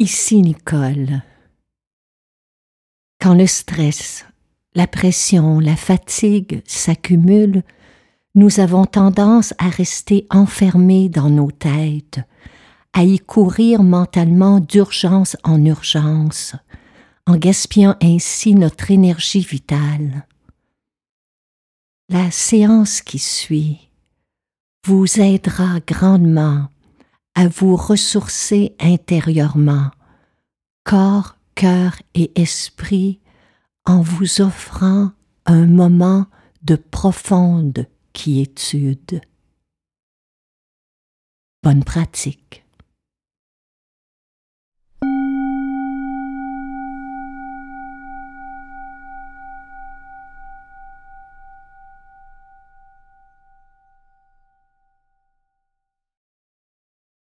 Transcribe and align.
Ici 0.00 0.42
Nicole. 0.42 1.24
Quand 3.20 3.34
le 3.34 3.48
stress, 3.48 4.24
la 4.76 4.86
pression, 4.86 5.58
la 5.58 5.74
fatigue 5.74 6.62
s'accumulent, 6.66 7.64
nous 8.36 8.60
avons 8.60 8.84
tendance 8.84 9.54
à 9.58 9.68
rester 9.68 10.24
enfermés 10.30 11.08
dans 11.08 11.28
nos 11.28 11.50
têtes, 11.50 12.20
à 12.92 13.02
y 13.02 13.18
courir 13.18 13.82
mentalement 13.82 14.60
d'urgence 14.60 15.36
en 15.42 15.64
urgence, 15.64 16.54
en 17.26 17.34
gaspillant 17.36 17.96
ainsi 18.00 18.54
notre 18.54 18.92
énergie 18.92 19.40
vitale. 19.40 20.28
La 22.08 22.30
séance 22.30 23.02
qui 23.02 23.18
suit 23.18 23.90
vous 24.86 25.20
aidera 25.20 25.80
grandement 25.84 26.68
à 27.38 27.46
vous 27.46 27.76
ressourcer 27.76 28.74
intérieurement, 28.80 29.92
corps, 30.82 31.36
cœur 31.54 31.94
et 32.14 32.32
esprit, 32.34 33.20
en 33.84 34.00
vous 34.00 34.40
offrant 34.40 35.12
un 35.46 35.66
moment 35.66 36.26
de 36.62 36.74
profonde 36.74 37.86
quiétude. 38.12 39.20
Bonne 41.62 41.84
pratique. 41.84 42.64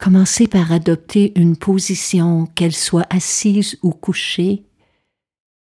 Commencez 0.01 0.49
par 0.49 0.73
adopter 0.73 1.39
une 1.39 1.59
position, 1.59 2.47
qu'elle 2.47 2.75
soit 2.75 3.07
assise 3.11 3.79
ou 3.83 3.91
couchée, 3.91 4.65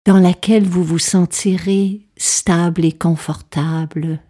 dans 0.06 0.18
laquelle 0.18 0.64
vous 0.64 0.84
vous 0.84 1.00
sentirez 1.00 2.06
stable 2.16 2.84
et 2.84 2.92
confortable. 2.92 4.20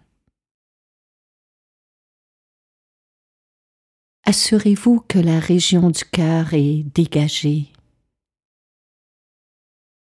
Assurez-vous 4.25 5.01
que 5.01 5.19
la 5.19 5.39
région 5.39 5.91
du 5.91 6.03
cœur 6.05 6.55
est 6.55 6.83
dégagée. 6.95 7.71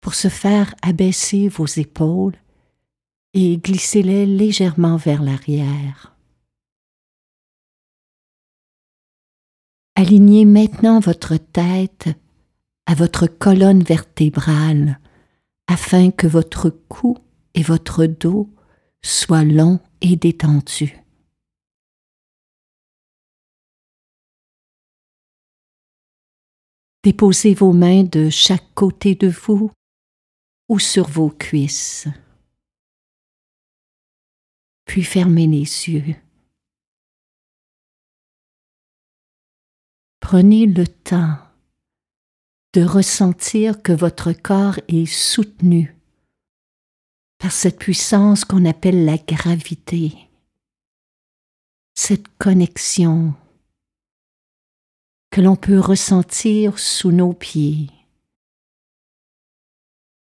Pour 0.00 0.14
ce 0.14 0.28
faire, 0.28 0.74
abaissez 0.80 1.48
vos 1.48 1.66
épaules 1.66 2.38
et 3.34 3.58
glissez-les 3.58 4.24
légèrement 4.24 4.96
vers 4.96 5.22
l'arrière. 5.22 6.11
Alignez 9.94 10.44
maintenant 10.46 11.00
votre 11.00 11.36
tête 11.36 12.08
à 12.86 12.94
votre 12.94 13.26
colonne 13.26 13.82
vertébrale 13.82 14.98
afin 15.66 16.10
que 16.10 16.26
votre 16.26 16.70
cou 16.70 17.18
et 17.54 17.62
votre 17.62 18.06
dos 18.06 18.48
soient 19.02 19.44
longs 19.44 19.80
et 20.00 20.16
détendus. 20.16 20.98
Déposez 27.04 27.52
vos 27.52 27.72
mains 27.72 28.04
de 28.04 28.30
chaque 28.30 28.74
côté 28.74 29.14
de 29.14 29.28
vous 29.28 29.72
ou 30.68 30.78
sur 30.78 31.08
vos 31.08 31.30
cuisses. 31.30 32.06
Puis 34.84 35.02
fermez 35.02 35.46
les 35.46 35.88
yeux. 35.88 36.14
Prenez 40.33 40.64
le 40.64 40.86
temps 40.86 41.36
de 42.72 42.83
ressentir 42.83 43.83
que 43.83 43.92
votre 43.92 44.33
corps 44.33 44.78
est 44.89 45.05
soutenu 45.05 45.94
par 47.36 47.52
cette 47.52 47.78
puissance 47.78 48.47
qu'on 48.47 48.64
appelle 48.64 49.05
la 49.05 49.18
gravité, 49.18 50.30
cette 51.92 52.29
connexion 52.39 53.34
que 55.30 55.42
l'on 55.42 55.55
peut 55.55 55.79
ressentir 55.79 56.79
sous 56.79 57.12
nos 57.12 57.35
pieds, 57.35 57.90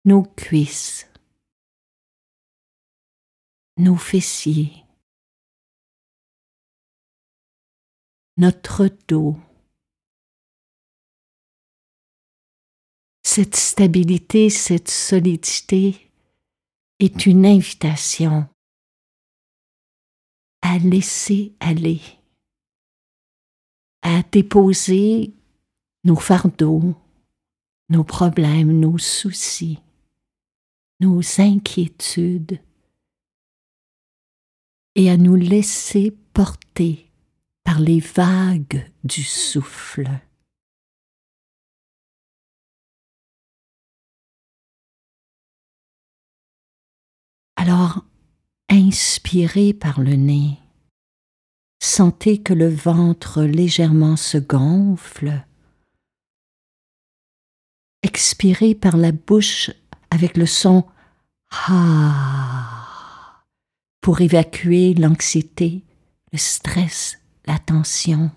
nos 0.03 0.23
cuisses, 0.23 1.07
nos 3.77 3.95
fessiers, 3.95 4.83
notre 8.35 8.89
dos. 9.07 9.37
Cette 13.33 13.55
stabilité, 13.55 14.49
cette 14.49 14.89
solidité 14.89 16.11
est 16.99 17.25
une 17.25 17.45
invitation 17.45 18.45
à 20.61 20.77
laisser 20.79 21.55
aller, 21.61 22.01
à 24.01 24.21
déposer 24.23 25.33
nos 26.03 26.17
fardeaux, 26.17 26.93
nos 27.87 28.03
problèmes, 28.03 28.77
nos 28.77 28.97
soucis, 28.97 29.79
nos 30.99 31.21
inquiétudes 31.39 32.59
et 34.95 35.09
à 35.09 35.15
nous 35.15 35.37
laisser 35.37 36.11
porter 36.33 37.09
par 37.63 37.79
les 37.79 38.01
vagues 38.01 38.91
du 39.05 39.23
souffle. 39.23 40.09
Alors, 47.61 48.03
inspirez 48.69 49.71
par 49.71 50.01
le 50.01 50.15
nez. 50.15 50.57
Sentez 51.79 52.41
que 52.41 52.53
le 52.53 52.67
ventre 52.67 53.43
légèrement 53.43 54.15
se 54.15 54.39
gonfle. 54.39 55.45
Expirez 58.01 58.73
par 58.73 58.97
la 58.97 59.11
bouche 59.11 59.69
avec 60.09 60.37
le 60.37 60.47
son 60.47 60.87
Ah 61.51 63.43
pour 64.01 64.21
évacuer 64.21 64.95
l'anxiété, 64.95 65.83
le 66.31 66.39
stress, 66.39 67.19
la 67.45 67.59
tension. 67.59 68.31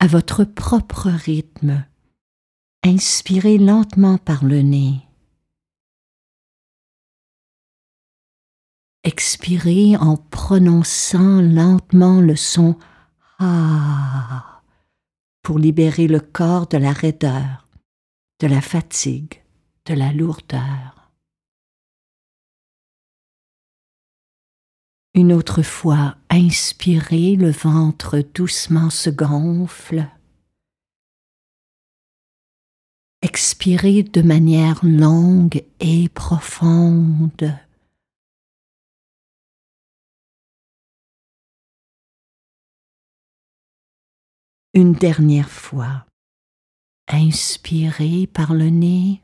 À 0.00 0.08
votre 0.08 0.42
propre 0.42 1.08
rythme, 1.08 1.84
inspirez 2.82 3.58
lentement 3.58 4.18
par 4.18 4.44
le 4.44 4.60
nez. 4.62 5.03
Expirez 9.04 9.96
en 9.96 10.16
prononçant 10.16 11.42
lentement 11.42 12.22
le 12.22 12.36
son 12.36 12.78
Ah 13.38 14.62
pour 15.42 15.58
libérer 15.58 16.08
le 16.08 16.20
corps 16.20 16.66
de 16.66 16.78
la 16.78 16.92
raideur, 16.92 17.68
de 18.40 18.46
la 18.46 18.62
fatigue, 18.62 19.42
de 19.84 19.92
la 19.92 20.10
lourdeur. 20.10 21.12
Une 25.12 25.34
autre 25.34 25.62
fois, 25.62 26.16
inspirez, 26.30 27.36
le 27.36 27.50
ventre 27.50 28.24
doucement 28.34 28.88
se 28.88 29.10
gonfle. 29.10 30.08
Expirez 33.20 34.02
de 34.02 34.22
manière 34.22 34.82
longue 34.82 35.62
et 35.78 36.08
profonde. 36.08 37.54
Une 44.76 44.92
dernière 44.92 45.50
fois. 45.50 46.04
Inspirez 47.06 48.26
par 48.26 48.54
le 48.54 48.70
nez. 48.70 49.22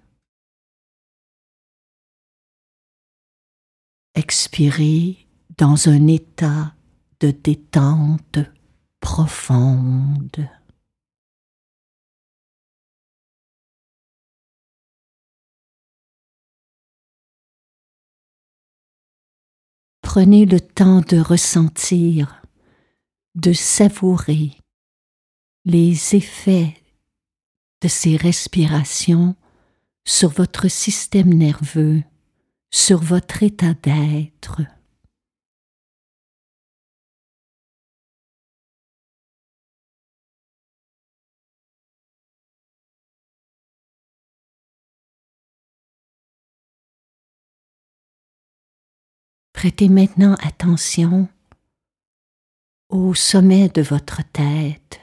Expirez 4.14 5.26
dans 5.58 5.88
un 5.88 6.06
état 6.06 6.76
de 7.19 7.32
détente 7.32 8.38
profonde. 9.00 10.49
Prenez 20.00 20.47
le 20.47 20.61
temps 20.61 21.00
de 21.00 21.19
ressentir, 21.19 22.41
de 23.35 23.52
savourer 23.52 24.60
les 25.65 26.15
effets 26.15 26.75
de 27.83 27.89
ces 27.89 28.17
respirations 28.17 29.37
sur 30.05 30.31
votre 30.31 30.69
système 30.69 31.33
nerveux, 31.33 32.03
sur 32.71 32.99
votre 33.01 33.43
état 33.43 33.75
d'être. 33.75 34.62
Prêtez 49.53 49.91
maintenant 49.91 50.37
attention 50.41 51.29
au 52.89 53.12
sommet 53.12 53.69
de 53.69 53.83
votre 53.83 54.23
tête, 54.33 55.01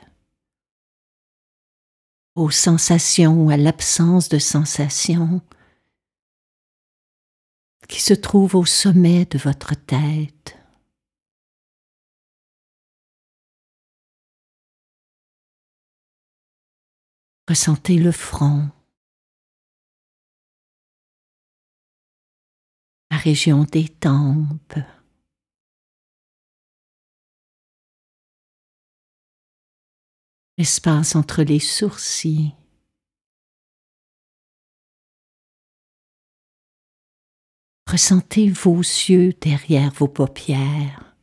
aux 2.37 2.51
sensations 2.51 3.49
à 3.49 3.57
l'absence 3.57 4.29
de 4.29 4.37
sensations 4.37 5.41
qui 7.89 7.99
se 7.99 8.13
trouvent 8.13 8.55
au 8.55 8.65
sommet 8.65 9.25
de 9.25 9.39
votre 9.39 9.73
tête. 9.73 10.55
Ressentez 17.47 17.97
le 17.97 18.11
front, 18.11 18.69
la 23.09 23.17
région 23.17 23.63
des 23.63 23.89
tempes, 23.89 24.75
l'espace 30.57 31.15
entre 31.15 31.43
les 31.43 31.59
sourcils. 31.59 32.53
Ressentez 37.87 38.49
vos 38.49 38.79
yeux 38.79 39.33
derrière 39.33 39.91
vos 39.93 40.07
paupières 40.07 41.15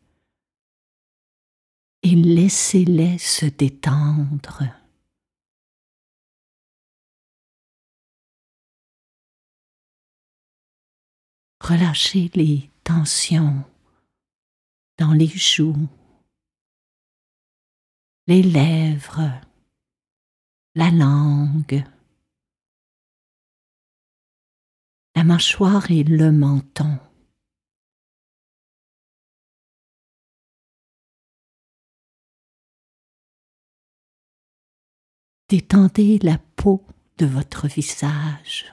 et 2.02 2.14
laissez-les 2.14 3.18
se 3.18 3.46
détendre. 3.46 4.62
Relâchez 11.60 12.30
les 12.34 12.70
tensions 12.84 13.64
dans 14.98 15.12
les 15.12 15.28
joues, 15.28 15.88
les 18.26 18.42
lèvres, 18.42 19.40
la 20.74 20.90
langue, 20.90 21.84
la 25.14 25.24
mâchoire 25.24 25.90
et 25.90 26.04
le 26.04 26.32
menton. 26.32 26.98
Détendez 35.50 36.18
la 36.22 36.38
peau 36.38 36.84
de 37.18 37.26
votre 37.26 37.68
visage. 37.68 38.72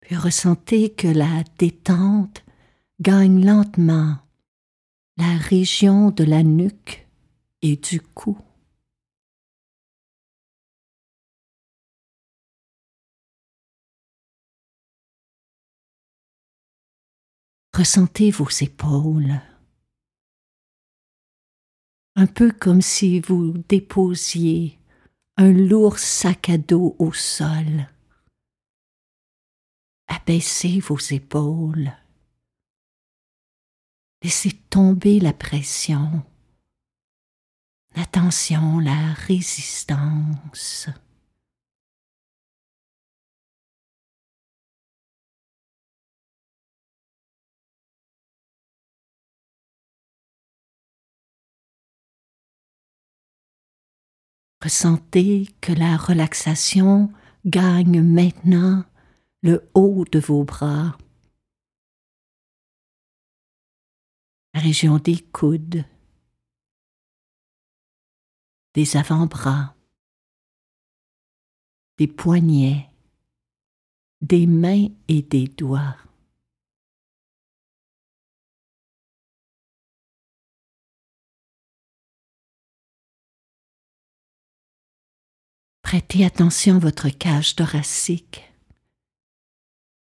Puis 0.00 0.16
ressentez 0.16 0.92
que 0.94 1.06
la 1.06 1.44
détente 1.58 2.42
gagne 3.00 3.44
lentement 3.44 4.18
la 5.16 5.36
région 5.36 6.10
de 6.10 6.24
la 6.24 6.42
nuque 6.42 7.06
et 7.62 7.76
du 7.76 8.00
cou. 8.00 8.38
Ressentez 17.76 18.32
vos 18.32 18.48
épaules, 18.48 19.40
un 22.16 22.26
peu 22.26 22.50
comme 22.50 22.82
si 22.82 23.20
vous 23.20 23.56
déposiez 23.68 24.76
un 25.36 25.52
lourd 25.52 26.00
sac 26.00 26.48
à 26.48 26.58
dos 26.58 26.96
au 26.98 27.12
sol. 27.12 27.86
Abaissez 30.08 30.80
vos 30.80 30.98
épaules. 30.98 31.92
Laissez 34.22 34.50
tomber 34.68 35.20
la 35.20 35.32
pression, 35.32 36.24
la 37.94 38.04
tension, 38.04 38.80
la 38.80 39.14
résistance. 39.14 40.88
Ressentez 54.60 55.48
que 55.60 55.72
la 55.72 55.96
relaxation 55.96 57.12
gagne 57.46 58.02
maintenant 58.02 58.84
le 59.42 59.70
haut 59.74 60.04
de 60.10 60.18
vos 60.18 60.42
bras, 60.42 60.98
la 64.54 64.60
région 64.60 64.98
des 64.98 65.20
coudes, 65.20 65.84
des 68.74 68.96
avant-bras, 68.96 69.74
des 71.98 72.06
poignets, 72.06 72.90
des 74.20 74.46
mains 74.46 74.88
et 75.08 75.22
des 75.22 75.48
doigts. 75.48 75.96
Prêtez 85.82 86.24
attention 86.26 86.76
à 86.76 86.80
votre 86.80 87.08
cage 87.08 87.56
thoracique. 87.56 88.44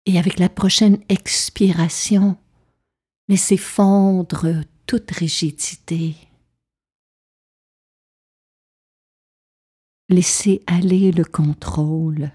Et 0.05 0.17
avec 0.17 0.39
la 0.39 0.47
prochaine 0.47 1.03
expiration, 1.09 2.37
laissez 3.27 3.57
fondre 3.57 4.47
toute 4.85 5.11
rigidité. 5.11 6.15
Laissez 10.09 10.61
aller 10.67 11.11
le 11.11 11.23
contrôle. 11.23 12.31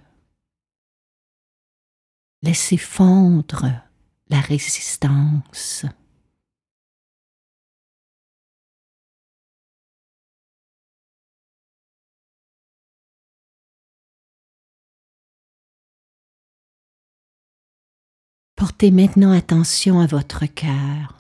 Laissez 2.43 2.77
fondre 2.77 3.67
la 4.29 4.41
résistance. 4.41 5.85
Portez 18.59 18.91
maintenant 18.91 19.31
attention 19.31 20.01
à 20.01 20.09
votre 20.09 20.45
cœur. 20.47 21.15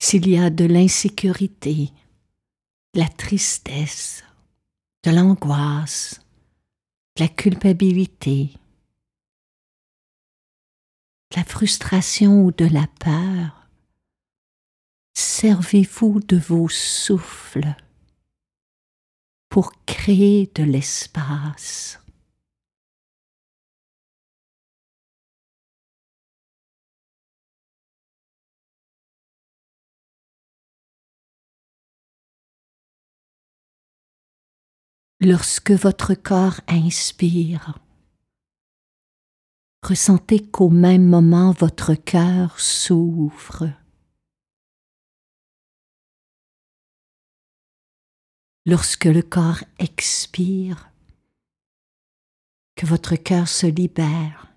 S'il 0.00 0.28
y 0.28 0.36
a 0.36 0.50
de 0.50 0.64
l'insécurité, 0.64 1.92
de 2.94 2.98
la 2.98 3.08
tristesse, 3.08 4.24
de 5.04 5.12
l'angoisse, 5.12 6.22
de 7.14 7.22
la 7.22 7.28
culpabilité, 7.28 8.50
de 11.30 11.36
la 11.36 11.44
frustration 11.44 12.42
ou 12.46 12.50
de 12.50 12.64
la 12.64 12.88
peur, 12.98 13.68
servez-vous 15.14 16.18
de 16.18 16.36
vos 16.36 16.68
souffles 16.68 17.76
pour 19.48 19.70
créer 19.84 20.50
de 20.56 20.64
l'espace. 20.64 21.99
Lorsque 35.22 35.72
votre 35.72 36.14
corps 36.14 36.62
inspire, 36.66 37.78
ressentez 39.82 40.48
qu'au 40.48 40.70
même 40.70 41.06
moment 41.06 41.52
votre 41.52 41.94
cœur 41.94 42.58
s'ouvre. 42.58 43.70
Lorsque 48.64 49.04
le 49.04 49.20
corps 49.20 49.62
expire, 49.78 50.90
que 52.74 52.86
votre 52.86 53.16
cœur 53.16 53.46
se 53.46 53.66
libère, 53.66 54.54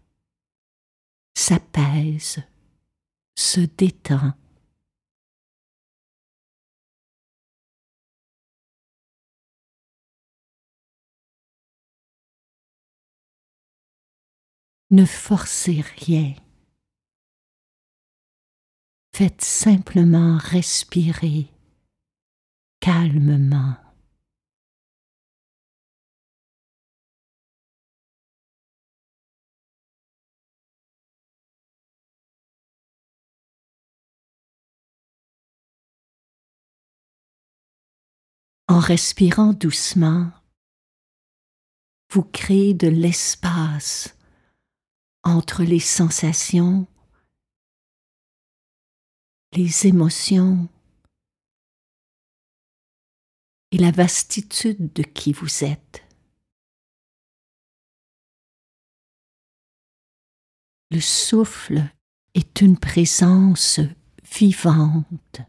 s'apaise, 1.36 2.42
se 3.36 3.60
détend. 3.60 4.34
Ne 14.94 15.06
forcez 15.06 15.84
rien. 15.98 16.36
Faites 19.16 19.42
simplement 19.42 20.38
respirer 20.38 21.48
calmement. 22.80 23.76
En 38.68 38.80
respirant 38.80 39.54
doucement, 39.54 40.32
vous 42.12 42.24
créez 42.26 42.76
de 42.76 42.88
l'espace 42.88 44.16
entre 45.24 45.64
les 45.64 45.80
sensations, 45.80 46.88
les 49.54 49.88
émotions 49.88 50.68
et 53.72 53.78
la 53.78 53.92
vastitude 53.92 54.94
de 54.94 55.04
qui 55.04 55.34
vous 55.34 55.64
êtes. 55.64 56.04
Le 60.92 61.00
souffle 61.00 61.82
est 62.36 62.62
une 62.62 62.78
présence 62.78 63.80
vivante 64.38 65.42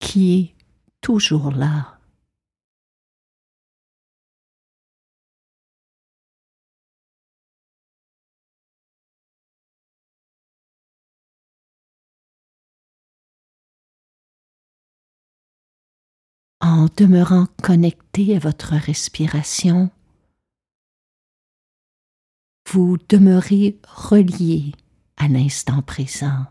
qui 0.00 0.40
est 0.40 0.54
toujours 1.00 1.50
là. 1.50 1.97
En 16.70 16.86
demeurant 16.98 17.46
connecté 17.62 18.36
à 18.36 18.38
votre 18.38 18.74
respiration, 18.74 19.90
vous 22.70 22.98
demeurez 23.08 23.80
relié 23.88 24.72
à 25.16 25.28
l'instant 25.28 25.80
présent. 25.80 26.44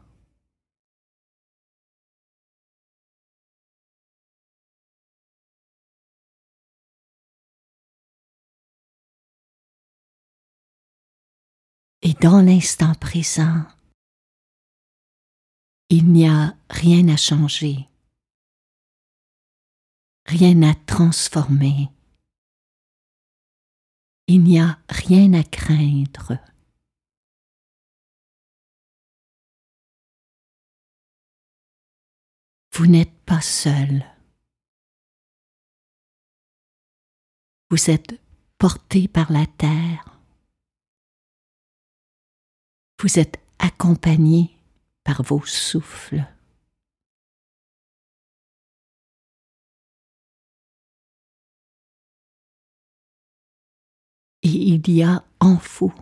Et 12.01 12.13
dans 12.13 12.41
l'instant 12.41 12.95
présent, 12.95 13.67
il 15.89 16.11
n'y 16.11 16.27
a 16.27 16.55
rien 16.71 17.07
à 17.07 17.17
changer, 17.17 17.86
rien 20.27 20.61
à 20.63 20.75
transformer. 20.75 21.89
Il 24.27 24.43
n'y 24.43 24.59
a 24.59 24.77
rien 24.89 25.33
à 25.33 25.43
craindre. 25.43 26.37
Vous 32.73 32.85
n'êtes 32.85 33.17
pas 33.25 33.41
seul. 33.41 34.05
Vous 37.69 37.89
êtes 37.89 38.21
porté 38.57 39.07
par 39.07 39.31
la 39.31 39.45
terre. 39.45 40.19
Vous 43.01 43.17
êtes 43.17 43.39
accompagné 43.59 44.57
par 45.03 45.23
vos 45.23 45.45
souffles. 45.45 46.25
Il 54.57 54.89
y 54.89 55.03
a 55.03 55.23
en 55.39 55.55
vous 55.55 55.93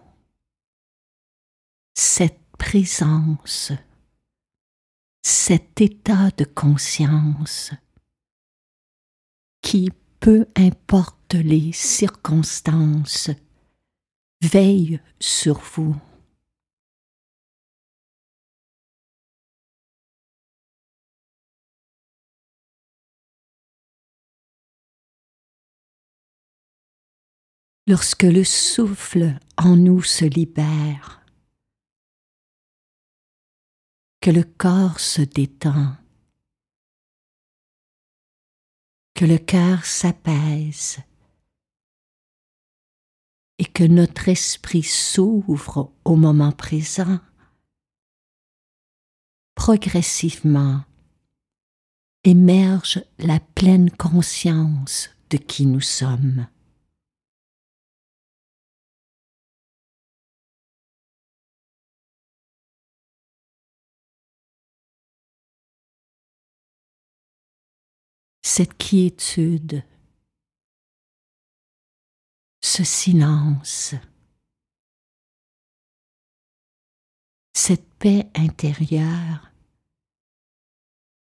cette 1.95 2.39
présence, 2.57 3.71
cet 5.23 5.81
état 5.81 6.29
de 6.31 6.43
conscience 6.43 7.71
qui, 9.61 9.89
peu 10.19 10.45
importe 10.55 11.33
les 11.33 11.71
circonstances, 11.71 13.31
veille 14.41 14.99
sur 15.19 15.59
vous. 15.59 15.95
Lorsque 27.87 28.23
le 28.23 28.43
souffle 28.43 29.37
en 29.57 29.75
nous 29.75 30.01
se 30.01 30.25
libère, 30.25 31.21
que 34.21 34.31
le 34.31 34.43
corps 34.43 34.99
se 34.99 35.21
détend, 35.21 35.95
que 39.15 39.25
le 39.25 39.37
cœur 39.37 39.85
s'apaise. 39.85 40.99
Et 43.57 43.63
que 43.63 43.85
notre 43.85 44.27
esprit 44.27 44.83
s'ouvre 44.83 45.93
au 46.03 46.17
moment 46.17 46.51
présent, 46.51 47.21
progressivement 49.55 50.83
émerge 52.25 53.01
la 53.17 53.39
pleine 53.39 53.89
conscience 53.91 55.09
de 55.29 55.37
qui 55.37 55.67
nous 55.67 55.79
sommes. 55.79 56.47
Cette 68.57 68.77
quiétude, 68.77 69.83
ce 72.61 72.85
silence, 72.85 73.95
cette 77.51 77.85
paix 77.95 78.29
intérieure, 78.33 79.51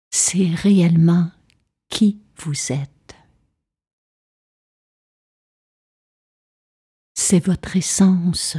c'est 0.10 0.54
réellement 0.54 1.32
qui 1.88 2.22
vous 2.36 2.74
êtes. 2.74 3.16
C'est 7.14 7.40
votre 7.40 7.78
essence 7.78 8.58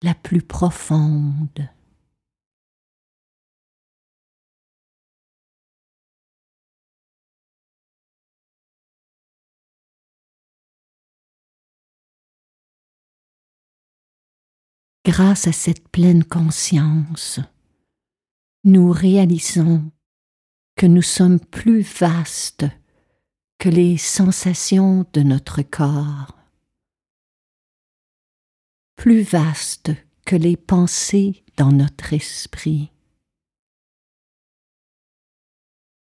la 0.00 0.14
plus 0.14 0.40
profonde. 0.40 1.68
Grâce 15.04 15.48
à 15.48 15.52
cette 15.52 15.88
pleine 15.88 16.22
conscience, 16.22 17.40
nous 18.62 18.92
réalisons 18.92 19.90
que 20.76 20.86
nous 20.86 21.02
sommes 21.02 21.40
plus 21.40 21.80
vastes 21.80 22.66
que 23.58 23.68
les 23.68 23.98
sensations 23.98 25.04
de 25.12 25.22
notre 25.22 25.62
corps, 25.62 26.38
plus 28.94 29.22
vastes 29.22 29.90
que 30.24 30.36
les 30.36 30.56
pensées 30.56 31.44
dans 31.56 31.72
notre 31.72 32.12
esprit, 32.12 32.92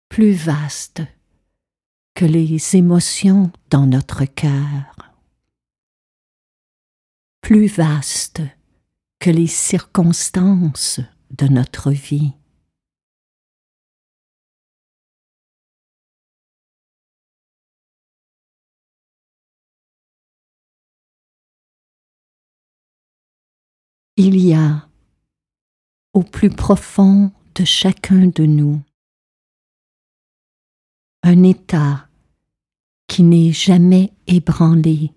plus 0.08 0.32
vastes 0.32 1.02
que 2.14 2.24
les 2.24 2.74
émotions 2.74 3.52
dans 3.68 3.86
notre 3.86 4.24
cœur, 4.24 5.12
plus 7.42 7.66
vastes 7.66 8.40
que 9.18 9.30
les 9.30 9.46
circonstances 9.46 11.00
de 11.30 11.46
notre 11.46 11.90
vie. 11.90 12.32
Il 24.16 24.36
y 24.36 24.52
a 24.52 24.88
au 26.12 26.22
plus 26.22 26.50
profond 26.50 27.30
de 27.54 27.64
chacun 27.64 28.26
de 28.26 28.44
nous 28.46 28.82
un 31.22 31.42
état 31.44 32.08
qui 33.06 33.22
n'est 33.22 33.52
jamais 33.52 34.12
ébranlé 34.26 35.12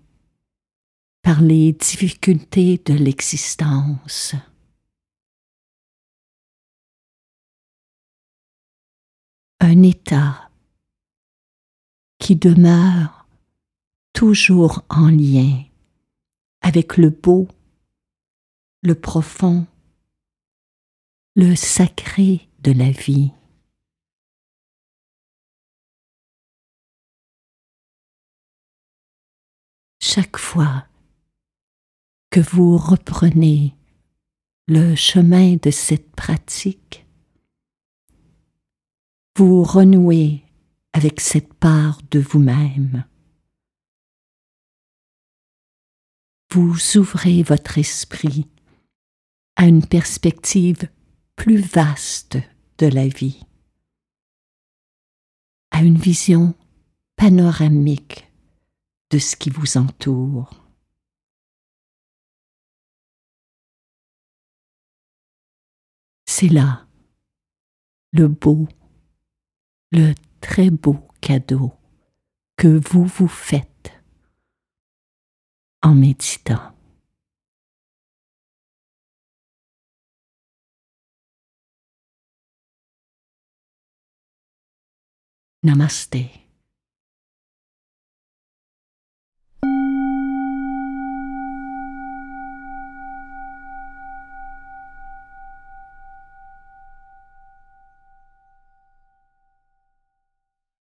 par 1.22 1.40
les 1.40 1.72
difficultés 1.72 2.78
de 2.84 2.94
l'existence. 2.94 4.34
Un 9.60 9.82
état 9.84 10.50
qui 12.18 12.34
demeure 12.34 13.26
toujours 14.12 14.84
en 14.88 15.08
lien 15.08 15.64
avec 16.60 16.96
le 16.96 17.10
beau, 17.10 17.46
le 18.82 18.96
profond, 18.96 19.66
le 21.36 21.54
sacré 21.54 22.48
de 22.60 22.72
la 22.72 22.90
vie. 22.90 23.30
Chaque 30.00 30.36
fois 30.36 30.86
que 32.32 32.40
vous 32.40 32.78
reprenez 32.78 33.76
le 34.66 34.94
chemin 34.94 35.56
de 35.56 35.70
cette 35.70 36.16
pratique, 36.16 37.04
vous 39.36 39.62
renouez 39.62 40.42
avec 40.94 41.20
cette 41.20 41.52
part 41.52 42.00
de 42.10 42.20
vous-même. 42.20 43.04
Vous 46.50 46.74
ouvrez 46.96 47.42
votre 47.42 47.76
esprit 47.76 48.46
à 49.56 49.66
une 49.66 49.84
perspective 49.84 50.88
plus 51.36 51.60
vaste 51.60 52.38
de 52.78 52.86
la 52.86 53.08
vie, 53.08 53.44
à 55.70 55.82
une 55.82 55.98
vision 55.98 56.54
panoramique 57.16 58.26
de 59.10 59.18
ce 59.18 59.36
qui 59.36 59.50
vous 59.50 59.76
entoure. 59.76 60.61
C'est 66.42 66.48
là 66.48 66.88
le 68.10 68.26
beau, 68.26 68.66
le 69.92 70.12
très 70.40 70.70
beau 70.70 70.98
cadeau 71.20 71.72
que 72.56 72.66
vous 72.66 73.04
vous 73.04 73.28
faites 73.28 73.92
en 75.82 75.94
méditant. 75.94 76.74
Namaste. 85.62 86.41